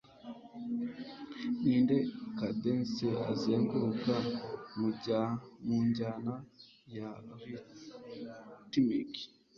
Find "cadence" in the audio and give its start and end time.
2.37-3.07